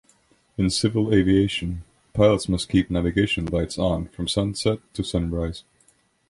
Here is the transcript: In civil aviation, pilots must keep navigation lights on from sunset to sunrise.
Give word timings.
In 0.57 0.71
civil 0.71 1.13
aviation, 1.13 1.83
pilots 2.15 2.49
must 2.49 2.69
keep 2.69 2.89
navigation 2.89 3.45
lights 3.45 3.77
on 3.77 4.07
from 4.07 4.27
sunset 4.27 4.79
to 4.95 5.03
sunrise. 5.03 5.63